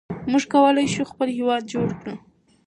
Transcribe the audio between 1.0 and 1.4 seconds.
خپل